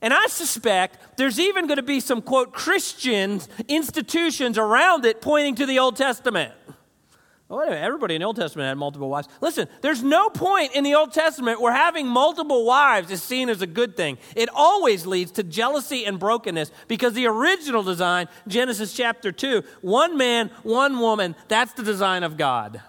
[0.00, 5.56] And I suspect there's even going to be some, quote, Christian institutions around it pointing
[5.56, 6.52] to the Old Testament.
[7.50, 9.26] Oh, well, anyway, everybody in the Old Testament had multiple wives.
[9.40, 13.62] Listen, there's no point in the Old Testament where having multiple wives is seen as
[13.62, 14.18] a good thing.
[14.36, 20.18] It always leads to jealousy and brokenness because the original design, Genesis chapter 2, one
[20.18, 22.82] man, one woman, that's the design of God.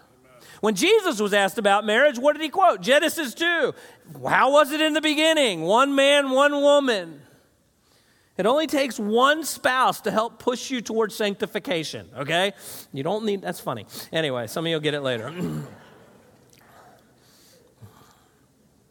[0.59, 2.81] When Jesus was asked about marriage, what did he quote?
[2.81, 3.73] Genesis 2.
[4.27, 5.61] How was it in the beginning?
[5.61, 7.21] One man, one woman.
[8.39, 12.53] It only takes one spouse to help push you towards sanctification, okay?
[12.93, 13.85] You don't need, that's funny.
[14.13, 15.27] Anyway, some of you will get it later.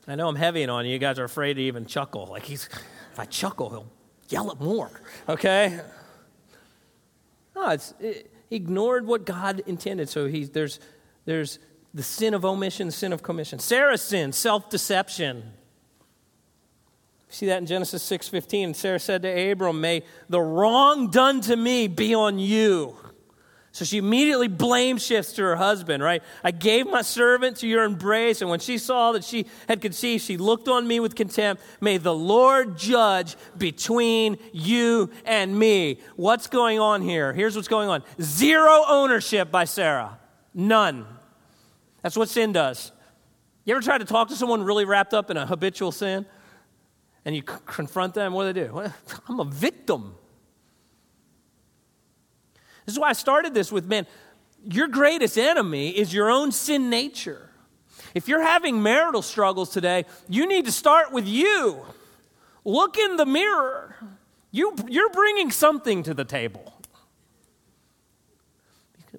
[0.06, 0.92] I know I'm heavying on you.
[0.92, 2.26] You guys are afraid to even chuckle.
[2.26, 2.68] Like, he's,
[3.10, 3.90] if I chuckle, he'll
[4.28, 4.90] yell it more,
[5.26, 5.80] okay?
[7.56, 10.10] No, it's, it, ignored what God intended.
[10.10, 10.78] So he's, there's,
[11.24, 11.58] there's
[11.94, 13.58] the sin of omission, sin of commission.
[13.60, 15.54] Sarah's sin, self deception.
[17.28, 18.74] See that in Genesis 6:15.
[18.74, 22.96] Sarah said to Abram, "May the wrong done to me be on you."
[23.70, 26.22] So she immediately blame shifts to her husband, right?
[26.42, 30.24] I gave my servant to your embrace, and when she saw that she had conceived,
[30.24, 31.62] she looked on me with contempt.
[31.80, 36.00] May the Lord judge between you and me.
[36.16, 37.32] What's going on here?
[37.34, 40.18] Here's what's going on zero ownership by Sarah.
[40.54, 41.06] None.
[42.02, 42.90] That's what sin does.
[43.64, 46.24] You ever try to talk to someone really wrapped up in a habitual sin?
[47.28, 48.72] And you c- confront them, what do they do?
[48.72, 48.94] Well,
[49.28, 50.14] I'm a victim.
[52.86, 54.06] This is why I started this with man,
[54.64, 57.50] your greatest enemy is your own sin nature.
[58.14, 61.84] If you're having marital struggles today, you need to start with you.
[62.64, 63.94] Look in the mirror.
[64.50, 66.72] You, you're bringing something to the table.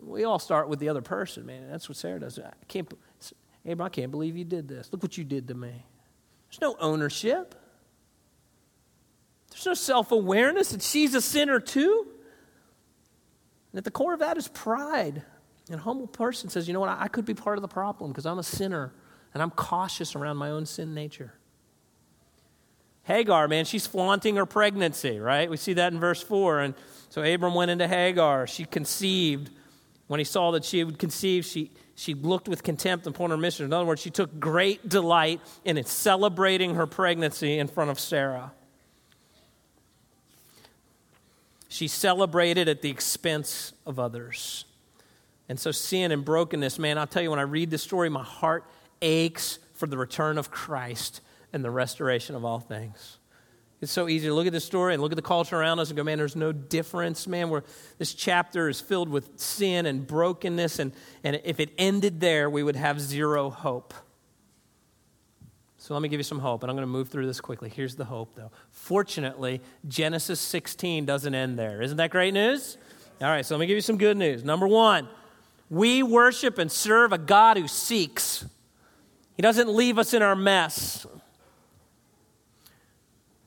[0.02, 1.69] We all start with the other person, man.
[1.69, 2.39] That's what Sarah does.
[2.39, 2.91] I can't,
[3.67, 4.89] Abraham, I can't believe you did this.
[4.91, 5.86] Look what you did to me.
[6.50, 7.54] There's no ownership.
[9.60, 12.08] There's no self awareness that she's a sinner too.
[13.72, 15.22] And at the core of that is pride.
[15.69, 18.10] And a humble person says, you know what, I could be part of the problem
[18.12, 18.93] because I'm a sinner
[19.34, 21.34] and I'm cautious around my own sin nature.
[23.04, 25.50] Hagar, man, she's flaunting her pregnancy, right?
[25.50, 26.62] We see that in verse 4.
[26.62, 26.74] And
[27.10, 28.48] so Abram went into Hagar.
[28.48, 29.52] She conceived.
[30.08, 33.65] When he saw that she would conceive, she, she looked with contempt upon her mission.
[33.65, 38.54] In other words, she took great delight in celebrating her pregnancy in front of Sarah.
[41.69, 44.65] She celebrated at the expense of others.
[45.47, 48.23] And so, sin and brokenness, man, I'll tell you, when I read this story, my
[48.23, 48.65] heart
[49.01, 51.21] aches for the return of Christ
[51.53, 53.17] and the restoration of all things.
[53.82, 55.89] It's so easy to look at this story and look at the culture around us
[55.89, 57.62] and go, man, there's no difference, man.
[57.97, 60.91] This chapter is filled with sin and brokenness, and,
[61.23, 63.93] and if it ended there, we would have zero hope.
[65.89, 67.67] So let me give you some hope, and I'm going to move through this quickly.
[67.67, 68.52] Here's the hope, though.
[68.69, 71.82] Fortunately, Genesis 16 doesn't end there.
[71.82, 72.78] Isn't that great news?
[73.19, 74.43] All right, so let me give you some good news.
[74.43, 75.08] Number one,
[75.67, 78.45] we worship and serve a God who seeks,
[79.36, 81.08] He doesn't leave us in our mess.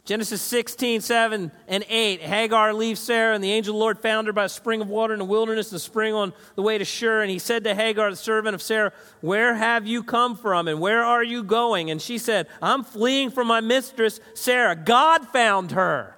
[0.05, 2.21] Genesis 16, 7 and 8.
[2.21, 4.89] Hagar leaves Sarah, and the angel of the Lord found her by a spring of
[4.89, 7.23] water in the wilderness, the spring on the way to Shur.
[7.23, 10.81] And he said to Hagar, the servant of Sarah, Where have you come from, and
[10.81, 11.89] where are you going?
[11.89, 14.75] And she said, I'm fleeing from my mistress, Sarah.
[14.75, 16.17] God found her,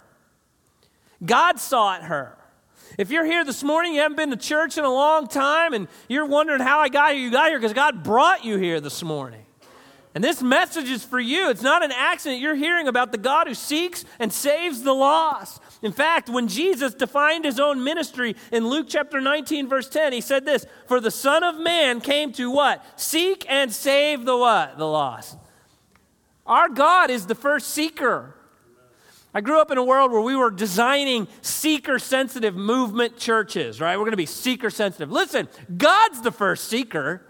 [1.25, 2.39] God sought her.
[2.97, 5.89] If you're here this morning, you haven't been to church in a long time, and
[6.09, 9.03] you're wondering how I got here, you got here because God brought you here this
[9.03, 9.44] morning.
[10.15, 11.51] And this message is for you.
[11.51, 12.41] It's not an accident.
[12.41, 15.61] You're hearing about the God who seeks and saves the lost.
[15.83, 20.21] In fact, when Jesus defined his own ministry in Luke chapter 19 verse 10, he
[20.21, 22.85] said this, "For the Son of man came to what?
[22.95, 24.79] Seek and save the what?
[24.79, 25.37] The lost."
[26.47, 28.37] Our God is the first seeker.
[29.35, 33.97] I grew up in a world where we were designing seeker sensitive movement churches, right?
[33.97, 35.11] We're going to be seeker sensitive.
[35.11, 37.27] Listen, God's the first seeker.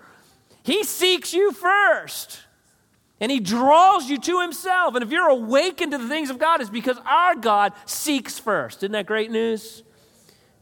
[0.62, 2.43] He seeks you first.
[3.20, 4.94] And he draws you to himself.
[4.94, 8.79] And if you're awakened to the things of God, it's because our God seeks first.
[8.79, 9.83] Isn't that great news?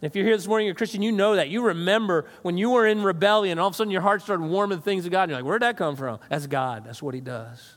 [0.01, 1.49] And if you're here this morning, you're a Christian, you know that.
[1.49, 4.79] You remember when you were in rebellion, all of a sudden your heart started warming
[4.79, 5.23] the things of God.
[5.23, 6.19] And you're like, where'd that come from?
[6.29, 6.85] That's God.
[6.85, 7.77] That's what he does.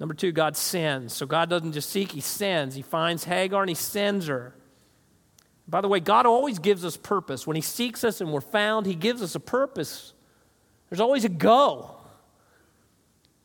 [0.00, 1.12] Number two, God sends.
[1.12, 2.74] So God doesn't just seek, he sends.
[2.74, 4.54] He finds Hagar and he sends her.
[5.68, 7.46] By the way, God always gives us purpose.
[7.46, 10.12] When he seeks us and we're found, he gives us a purpose.
[10.90, 12.01] There's always a go.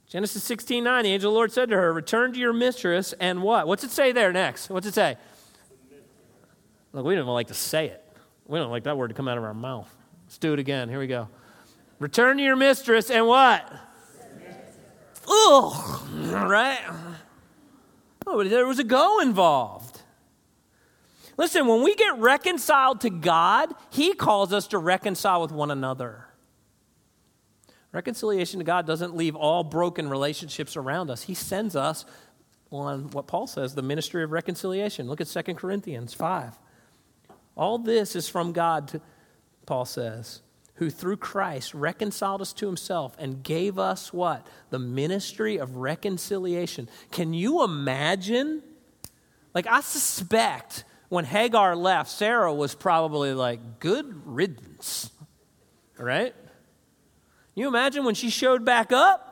[0.09, 3.13] Genesis 16 9, the angel of the Lord said to her, Return to your mistress
[3.19, 3.67] and what?
[3.67, 4.69] What's it say there next?
[4.69, 5.17] What's it say?
[6.93, 8.03] Look, we don't even like to say it.
[8.45, 9.93] We don't like that word to come out of our mouth.
[10.25, 10.87] Let's do it again.
[10.87, 11.27] Here we go.
[11.99, 13.69] Return to your mistress and what?
[15.29, 16.79] Ugh, right?
[18.25, 20.01] Oh, there was a go involved.
[21.35, 26.26] Listen, when we get reconciled to God, He calls us to reconcile with one another.
[27.97, 31.23] Reconciliation to God doesn't leave all broken relationships around us.
[31.23, 32.05] He sends us
[32.69, 35.07] on what Paul says, the ministry of reconciliation.
[35.07, 36.59] Look at 2 Corinthians 5.
[37.55, 39.01] All this is from God,
[39.65, 40.43] Paul says,
[40.75, 44.45] who through Christ reconciled us to himself and gave us what?
[44.69, 46.89] The ministry of reconciliation.
[47.09, 48.61] Can you imagine?
[49.55, 55.09] Like, I suspect when Hagar left, Sarah was probably like, good riddance,
[55.97, 56.35] right?
[57.61, 59.27] You imagine when she showed back up?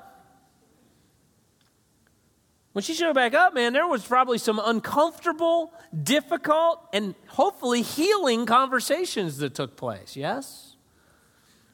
[2.73, 5.71] When she showed back up, man, there was probably some uncomfortable,
[6.03, 10.75] difficult, and hopefully healing conversations that took place, yes?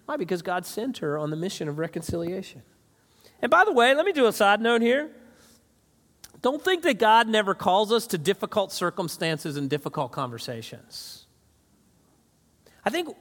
[0.05, 0.17] Why?
[0.17, 2.61] Because God sent her on the mission of reconciliation.
[3.41, 5.09] And by the way, let me do a side note here.
[6.41, 11.25] Don't think that God never calls us to difficult circumstances and difficult conversations.
[12.83, 13.15] I think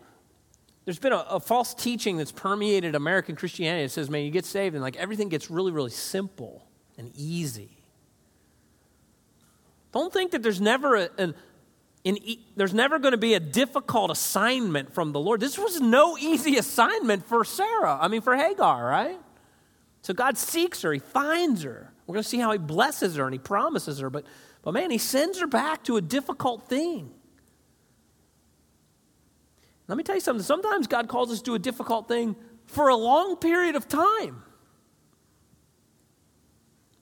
[0.84, 4.44] there's been a, a, false teaching that's permeated American Christianity that says, man, you get
[4.44, 6.66] saved and like everything gets really, really simple
[6.96, 7.76] and easy.
[9.92, 11.34] Don't think that there's never a, an,
[12.56, 15.40] there's never going to be a difficult assignment from the Lord.
[15.40, 17.98] This was no easy assignment for Sarah.
[18.00, 19.18] I mean, for Hagar, right?
[20.02, 21.92] So God seeks her, He finds her.
[22.06, 24.08] We're going to see how He blesses her and He promises her.
[24.08, 24.24] But,
[24.62, 27.12] but man, He sends her back to a difficult thing.
[29.90, 30.44] Let me tell you something.
[30.44, 34.44] Sometimes God calls us to do a difficult thing for a long period of time.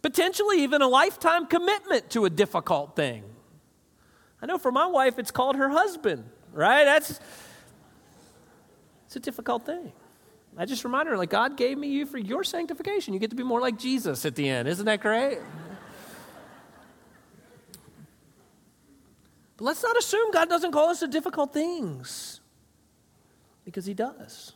[0.01, 3.24] Potentially even a lifetime commitment to a difficult thing.
[4.40, 6.85] I know for my wife, it's called her husband, right?
[6.85, 7.20] That's
[9.05, 9.92] it's a difficult thing.
[10.57, 13.12] I just remind her, like, God gave me you for your sanctification.
[13.12, 14.66] You get to be more like Jesus at the end.
[14.66, 15.40] Isn't that great?
[19.59, 22.40] but let's not assume God doesn't call us to difficult things
[23.68, 24.52] because he does.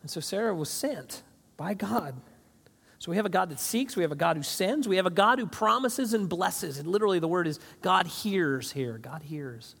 [0.00, 1.24] And so Sarah was sent
[1.56, 2.14] by God.
[3.00, 5.06] So we have a God that seeks, we have a God who sends, we have
[5.06, 6.78] a God who promises and blesses.
[6.78, 8.98] And literally the word is God hears here.
[8.98, 9.74] God hears.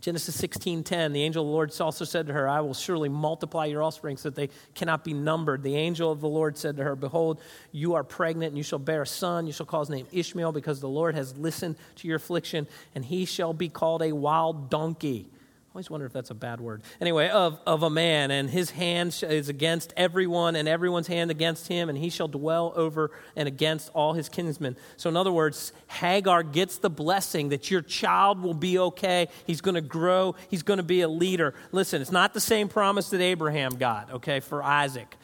[0.00, 3.66] Genesis 16:10 the angel of the Lord also said to her I will surely multiply
[3.66, 5.62] your offspring so that they cannot be numbered.
[5.62, 7.40] The angel of the Lord said to her behold
[7.72, 9.46] you are pregnant and you shall bear a son.
[9.46, 13.04] You shall call his name Ishmael because the Lord has listened to your affliction and
[13.04, 15.28] he shall be called a wild donkey
[15.74, 16.82] always wonder if that's a bad word.
[17.00, 21.68] Anyway, of, of a man, and his hand is against everyone, and everyone's hand against
[21.68, 24.76] him, and he shall dwell over and against all his kinsmen.
[24.96, 29.28] So, in other words, Hagar gets the blessing that your child will be okay.
[29.46, 31.54] He's going to grow, he's going to be a leader.
[31.70, 35.16] Listen, it's not the same promise that Abraham got, okay, for Isaac.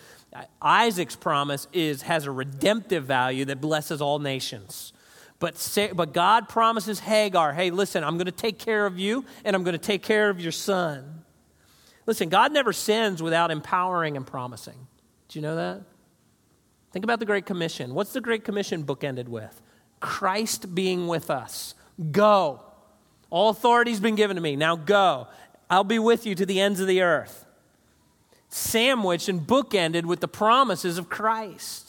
[0.63, 4.93] Isaac's promise is has a redemptive value that blesses all nations.
[5.39, 9.55] But, but God promises Hagar, hey, listen, I'm going to take care of you and
[9.55, 11.25] I'm going to take care of your son.
[12.07, 14.87] Listen, God never sends without empowering and promising.
[15.29, 15.83] Do you know that?
[16.93, 17.95] Think about the Great Commission.
[17.95, 19.61] What's the Great Commission bookended with?
[20.01, 21.75] Christ being with us.
[22.13, 22.63] Go.
[23.29, 24.57] All authority's been given to me.
[24.57, 25.27] Now go.
[25.69, 27.45] I'll be with you to the ends of the earth.
[28.49, 31.86] Sandwiched and bookended with the promises of Christ.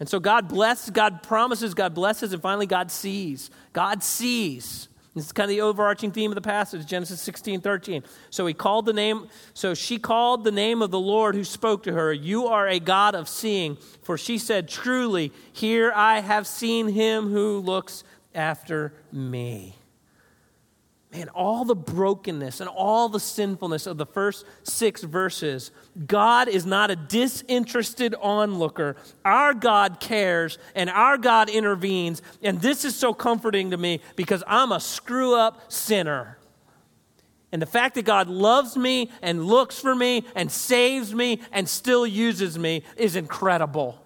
[0.00, 3.50] And so God blesses, God promises, God blesses, and finally God sees.
[3.72, 4.88] God sees.
[5.14, 8.02] This is kind of the overarching theme of the passage, Genesis 16, 13.
[8.30, 11.82] So he called the name, so she called the name of the Lord who spoke
[11.82, 13.76] to her, You are a God of seeing.
[14.02, 19.76] For she said, Truly, here I have seen him who looks after me
[21.12, 25.70] man, all the brokenness and all the sinfulness of the first six verses,
[26.06, 28.96] God is not a disinterested onlooker.
[29.24, 32.22] Our God cares and our God intervenes.
[32.42, 36.38] And this is so comforting to me because I'm a screw up sinner.
[37.52, 41.68] And the fact that God loves me and looks for me and saves me and
[41.68, 44.01] still uses me is incredible.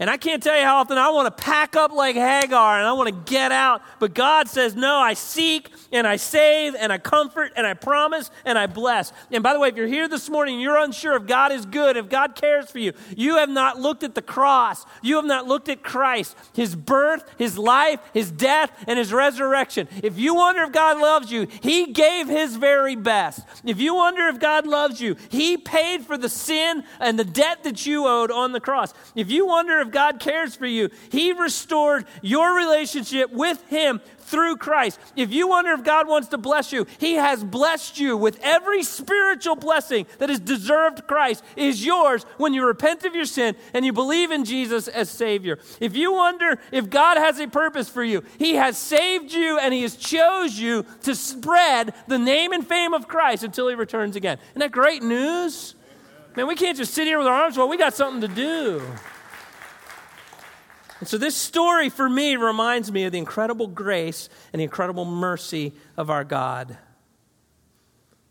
[0.00, 2.86] And I can't tell you how often I want to pack up like Hagar and
[2.86, 3.80] I want to get out.
[4.00, 8.30] But God says, No, I seek and I save and I comfort and I promise
[8.44, 9.12] and I bless.
[9.30, 11.96] And by the way, if you're here this morning you're unsure if God is good,
[11.96, 14.84] if God cares for you, you have not looked at the cross.
[15.00, 19.86] You have not looked at Christ, his birth, his life, his death, and his resurrection.
[20.02, 23.40] If you wonder if God loves you, he gave his very best.
[23.64, 27.62] If you wonder if God loves you, he paid for the sin and the debt
[27.62, 28.92] that you owed on the cross.
[29.14, 34.56] If you wonder if God cares for you, He restored your relationship with Him through
[34.56, 34.98] Christ.
[35.16, 38.82] If you wonder if God wants to bless you, He has blessed you with every
[38.82, 43.84] spiritual blessing that is deserved Christ is yours when you repent of your sin and
[43.84, 45.58] you believe in Jesus as Savior.
[45.80, 49.74] If you wonder if God has a purpose for you, He has saved you and
[49.74, 54.16] He has chose you to spread the name and fame of Christ until He returns
[54.16, 54.38] again.
[54.50, 55.74] Isn't that great news?
[56.36, 57.68] Man, we can't just sit here with our arms well.
[57.68, 58.82] We got something to do.
[61.04, 65.04] And so, this story for me reminds me of the incredible grace and the incredible
[65.04, 66.78] mercy of our God.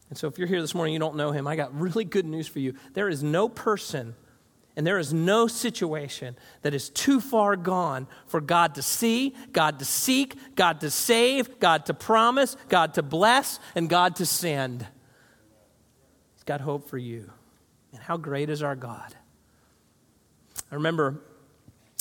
[0.10, 2.26] And so, if you're here this morning, you don't know him, I got really good
[2.26, 2.74] news for you.
[2.96, 4.16] There is no person
[4.76, 9.78] and there is no situation that is too far gone for God to see, God
[9.78, 14.82] to seek, God to save, God to promise, God to bless, and God to send.
[16.34, 17.32] He's got hope for you.
[17.92, 19.14] And how great is our God?
[20.72, 21.22] I remember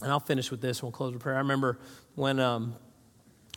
[0.03, 1.37] and I'll finish with this and we'll close with prayer.
[1.37, 1.79] I remember
[2.15, 2.75] when um,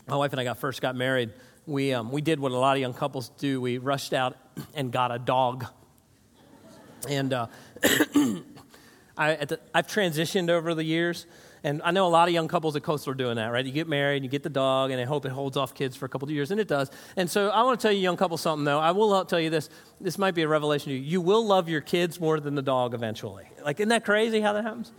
[0.06, 1.30] my wife and I got first got married,
[1.66, 3.60] we, um, we did what a lot of young couples do.
[3.60, 4.36] We rushed out
[4.74, 5.66] and got a dog.
[7.08, 7.46] And uh,
[9.18, 11.26] I, the, I've transitioned over the years.
[11.64, 13.64] And I know a lot of young couples at Coastal are doing that, right?
[13.64, 16.06] You get married, you get the dog, and they hope it holds off kids for
[16.06, 16.92] a couple of years, and it does.
[17.16, 18.78] And so I want to tell you, young couple, something though.
[18.78, 19.68] I will tell you this.
[20.00, 21.02] This might be a revelation to you.
[21.02, 23.46] You will love your kids more than the dog eventually.
[23.64, 24.92] Like, isn't that crazy how that happens?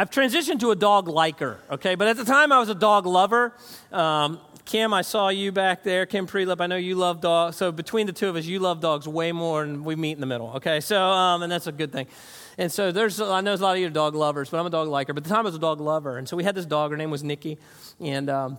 [0.00, 1.94] I've transitioned to a dog liker, okay?
[1.94, 3.52] But at the time, I was a dog lover.
[3.92, 6.06] Um, Kim, I saw you back there.
[6.06, 7.58] Kim Prelip, I know you love dogs.
[7.58, 10.20] So between the two of us, you love dogs way more, and we meet in
[10.20, 10.80] the middle, okay?
[10.80, 12.06] So, um, and that's a good thing.
[12.56, 14.64] And so there's, I know there's a lot of you are dog lovers, but I'm
[14.64, 15.12] a dog liker.
[15.12, 16.16] But at the time, I was a dog lover.
[16.16, 16.92] And so we had this dog.
[16.92, 17.58] Her name was Nikki.
[18.00, 18.56] And, um,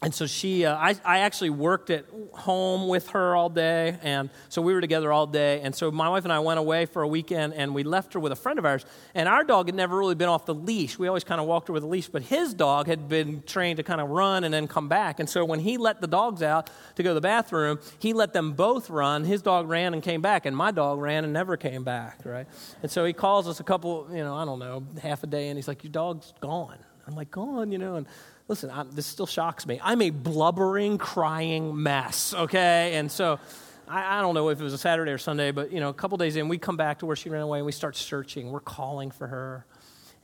[0.00, 4.30] and so she, uh, I, I actually worked at home with her all day, and
[4.48, 5.60] so we were together all day.
[5.62, 8.20] And so my wife and I went away for a weekend, and we left her
[8.20, 8.86] with a friend of ours.
[9.16, 11.00] And our dog had never really been off the leash.
[11.00, 13.78] We always kind of walked her with a leash, but his dog had been trained
[13.78, 15.18] to kind of run and then come back.
[15.18, 18.32] And so when he let the dogs out to go to the bathroom, he let
[18.32, 19.24] them both run.
[19.24, 22.46] His dog ran and came back, and my dog ran and never came back, right?
[22.82, 25.48] And so he calls us a couple, you know, I don't know, half a day,
[25.48, 28.06] and he's like, "Your dog's gone." I'm like, "Gone," you know, and
[28.48, 29.78] listen, I'm, this still shocks me.
[29.82, 32.94] I'm a blubbering, crying mess, okay?
[32.94, 33.38] And so
[33.86, 35.94] I, I, don't know if it was a Saturday or Sunday, but, you know, a
[35.94, 38.50] couple days in, we come back to where she ran away and we start searching.
[38.50, 39.66] We're calling for her.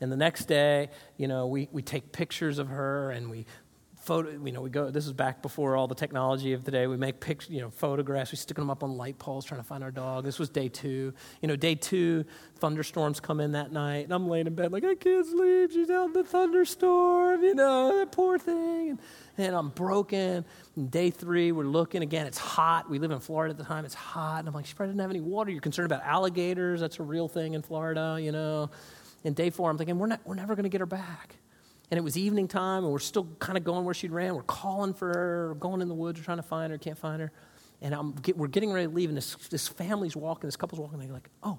[0.01, 3.47] And the next day, you know, we, we take pictures of her and we
[4.05, 6.87] photo, you know, we go, this is back before all the technology of today.
[6.87, 8.33] We make pictures, you know, photographs.
[8.33, 10.25] We stick them up on light poles trying to find our dog.
[10.25, 11.15] This was day two.
[11.41, 12.25] You know, day two,
[12.57, 14.05] thunderstorms come in that night.
[14.05, 15.73] And I'm laying in bed like, I can't sleep.
[15.73, 18.91] She's out in the thunderstorm, you know, that poor thing.
[18.91, 18.99] And,
[19.39, 20.45] and I'm broken.
[20.77, 22.27] And day three, we're looking again.
[22.27, 22.91] It's hot.
[22.91, 23.85] We live in Florida at the time.
[23.85, 24.41] It's hot.
[24.41, 25.51] And I'm like, she probably didn't have any water.
[25.51, 26.81] You're concerned about alligators.
[26.81, 28.71] That's a real thing in Florida, you know.
[29.25, 31.37] And day four, I'm thinking, we're, not, we're never going to get her back
[31.91, 34.35] and it was evening time, and we're still kind of going where she'd ran.
[34.35, 37.21] We're calling for her, going in the woods, we're trying to find her, can't find
[37.21, 37.33] her.
[37.83, 41.01] And get, we're getting ready to leave, and this, this family's walking, this couple's walking,
[41.01, 41.59] and they're like, oh,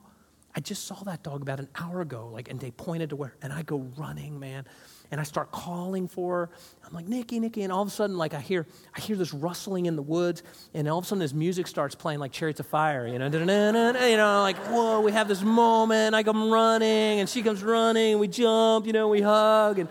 [0.55, 3.35] I just saw that dog about an hour ago, like, and they pointed to where,
[3.41, 4.65] and I go running, man,
[5.11, 6.49] and I start calling for her.
[6.87, 8.65] I'm like, Nikki, Nikki, and all of a sudden, like, I hear,
[8.95, 11.93] I hear this rustling in the woods, and all of a sudden, this music starts
[11.93, 16.15] playing, like Chariots of Fire, you know, you know, like, whoa, we have this moment.
[16.15, 19.89] I come running, and she comes running, and we jump, you know, we hug, and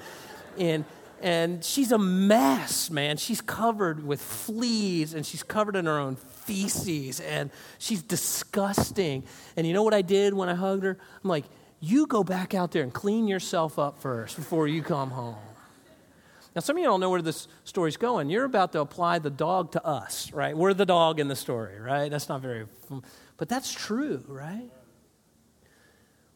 [0.58, 0.84] and
[1.24, 3.16] and she's a mess, man.
[3.16, 9.24] She's covered with fleas and she's covered in her own feces and she's disgusting.
[9.56, 10.98] And you know what I did when I hugged her?
[11.22, 11.44] I'm like,
[11.80, 15.36] you go back out there and clean yourself up first before you come home.
[16.54, 18.28] Now, some of you don't know where this story's going.
[18.28, 20.56] You're about to apply the dog to us, right?
[20.56, 22.10] We're the dog in the story, right?
[22.10, 22.66] That's not very,
[23.38, 24.70] but that's true, right?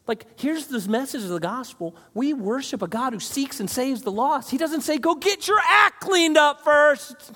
[0.09, 1.95] Like, here's this message of the gospel.
[2.15, 4.49] We worship a God who seeks and saves the lost.
[4.49, 7.33] He doesn't say, go get your act cleaned up first.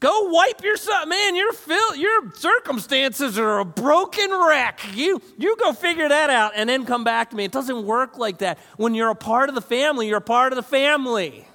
[0.00, 1.06] Go wipe yourself.
[1.06, 4.80] Man, your, fil- your circumstances are a broken wreck.
[4.92, 7.44] You, you go figure that out and then come back to me.
[7.44, 8.58] It doesn't work like that.
[8.76, 11.46] When you're a part of the family, you're a part of the family.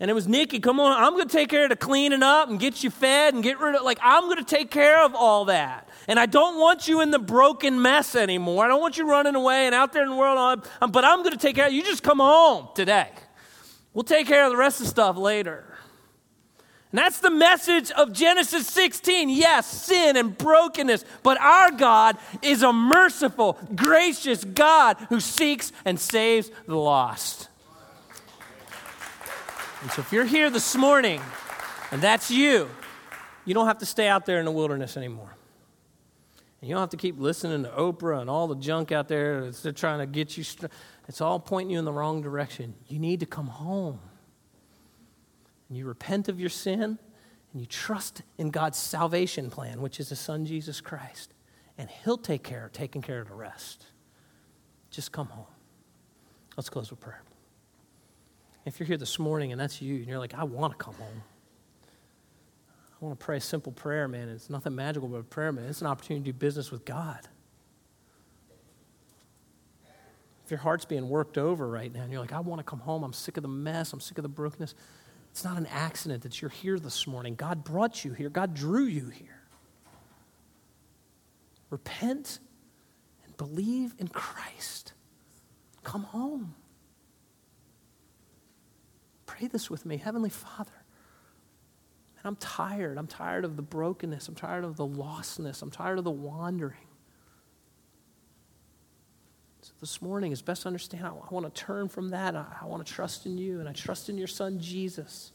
[0.00, 2.48] And it was Nikki, come on, I'm going to take care of the cleaning up
[2.48, 5.14] and get you fed and get rid of, like, I'm going to take care of
[5.14, 5.87] all that.
[6.08, 8.64] And I don't want you in the broken mess anymore.
[8.64, 10.66] I don't want you running away and out there in the world.
[10.80, 11.82] But I'm going to take care of you.
[11.84, 13.10] Just come home today.
[13.92, 15.64] We'll take care of the rest of the stuff later.
[16.90, 19.28] And that's the message of Genesis 16.
[19.28, 26.00] Yes, sin and brokenness, but our God is a merciful, gracious God who seeks and
[26.00, 27.50] saves the lost.
[29.82, 31.20] And so if you're here this morning
[31.92, 32.70] and that's you,
[33.44, 35.34] you don't have to stay out there in the wilderness anymore.
[36.60, 39.50] And you don't have to keep listening to Oprah and all the junk out there
[39.50, 40.44] they're trying to get you.
[41.06, 42.74] it's all pointing you in the wrong direction.
[42.88, 44.00] You need to come home.
[45.68, 46.98] And you repent of your sin
[47.52, 51.32] and you trust in God's salvation plan, which is His Son, Jesus Christ.
[51.76, 53.84] And He'll take care of taking care of the rest.
[54.90, 55.46] Just come home.
[56.56, 57.22] Let's close with prayer.
[58.64, 60.94] If you're here this morning and that's you, and you're like, I want to come
[60.94, 61.22] home.
[63.00, 64.28] I want to pray a simple prayer, man.
[64.28, 65.66] It's nothing magical but a prayer, man.
[65.66, 67.20] It's an opportunity to do business with God.
[70.44, 72.80] If your heart's being worked over right now and you're like, I want to come
[72.80, 74.74] home, I'm sick of the mess, I'm sick of the brokenness,
[75.30, 77.34] it's not an accident that you're here this morning.
[77.34, 79.42] God brought you here, God drew you here.
[81.70, 82.38] Repent
[83.26, 84.94] and believe in Christ.
[85.84, 86.54] Come home.
[89.26, 90.72] Pray this with me Heavenly Father.
[92.28, 92.98] I'm tired.
[92.98, 94.28] I'm tired of the brokenness.
[94.28, 95.62] I'm tired of the lostness.
[95.62, 96.76] I'm tired of the wandering.
[99.62, 102.36] So this morning, it's best to understand I, I want to turn from that.
[102.36, 105.32] I, I want to trust in you, and I trust in your son, Jesus.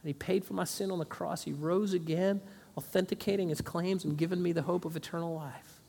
[0.00, 1.42] And he paid for my sin on the cross.
[1.42, 2.40] He rose again,
[2.76, 5.80] authenticating his claims and giving me the hope of eternal life.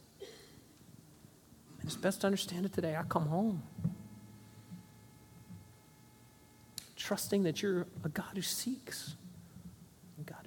[1.80, 2.95] And it's best to understand it today.
[2.95, 3.62] I come home.
[6.95, 9.16] Trusting that you're a God who seeks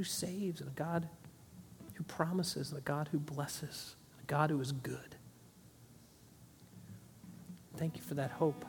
[0.02, 1.08] who saves, and a God
[1.94, 5.14] who promises, and a God who blesses, a God who is good.
[7.76, 8.64] Thank you for that hope.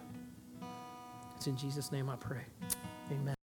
[1.35, 2.43] It's in Jesus' name I pray.
[3.11, 3.33] Amen.